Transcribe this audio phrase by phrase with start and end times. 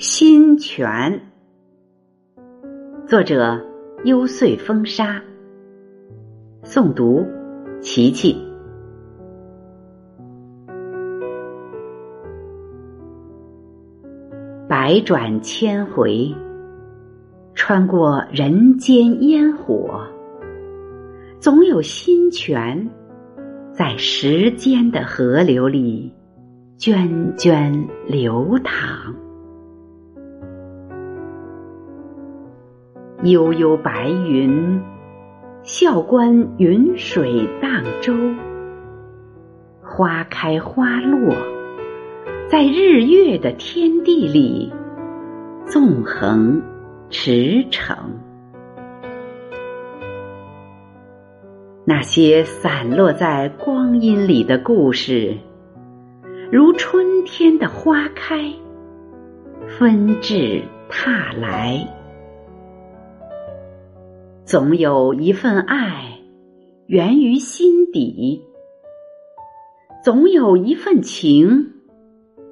[0.00, 1.20] 新泉，
[3.08, 3.60] 作者
[4.04, 5.20] 幽邃风沙，
[6.62, 7.26] 诵读
[7.80, 8.40] 琪琪。
[14.68, 16.32] 百转千回，
[17.54, 20.06] 穿过人间烟火，
[21.40, 22.88] 总有新泉
[23.72, 26.14] 在时间的河流里
[26.78, 29.12] 涓涓流淌。
[33.24, 34.80] 悠悠白云，
[35.64, 38.14] 笑观云水荡舟。
[39.82, 41.34] 花开花落，
[42.46, 44.72] 在日月的天地里
[45.66, 46.62] 纵横
[47.10, 47.96] 驰骋。
[51.84, 55.36] 那些散落在光阴里的故事，
[56.52, 58.44] 如春天的花开，
[59.66, 61.97] 纷至沓来。
[64.48, 66.20] 总有一份爱
[66.86, 68.42] 源于心底，
[70.02, 71.74] 总有一份情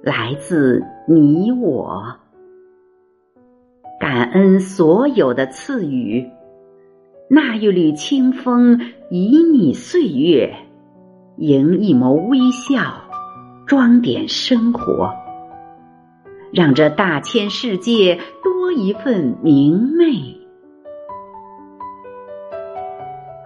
[0.00, 2.14] 来自你我。
[3.98, 6.30] 感恩所有的赐予，
[7.28, 10.54] 那一缕清风旖旎岁月，
[11.38, 13.02] 迎一眸微笑，
[13.66, 15.12] 装点生活，
[16.52, 20.38] 让这大千世界多一份明媚。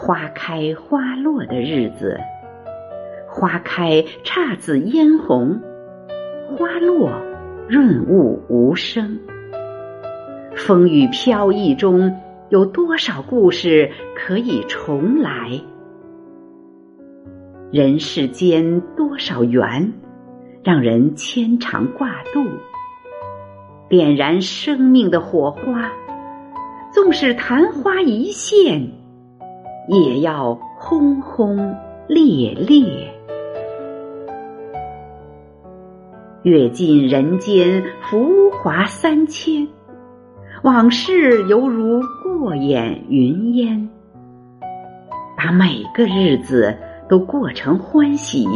[0.00, 2.16] 花开花落的日子，
[3.26, 5.60] 花开姹紫嫣红，
[6.56, 7.10] 花落
[7.68, 9.18] 润物无声。
[10.54, 12.16] 风雨飘逸中，
[12.48, 15.60] 有多少故事可以重来？
[17.72, 19.92] 人世间多少缘，
[20.62, 22.44] 让人牵肠挂肚。
[23.88, 25.90] 点燃生命的火花，
[26.92, 28.88] 纵使昙花一现。
[29.88, 31.56] 也要轰轰
[32.06, 33.10] 烈烈，
[36.42, 39.66] 阅尽人间浮华三千，
[40.62, 43.88] 往事犹如过眼云烟。
[45.38, 46.76] 把每个日子
[47.08, 48.46] 都过成欢喜，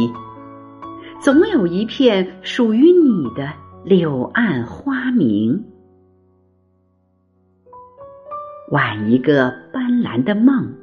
[1.19, 3.51] 总有一片属于你的
[3.83, 5.63] 柳暗花明。
[8.69, 10.82] 挽一个斑斓的梦。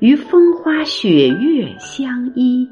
[0.00, 2.68] 与风花雪月相依，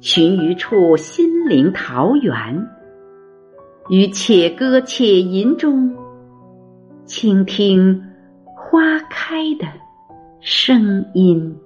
[0.00, 2.68] 寻一处心灵桃源，
[3.88, 5.94] 于且歌且吟中，
[7.04, 8.02] 倾听
[8.42, 9.66] 花开的
[10.40, 11.56] 声音。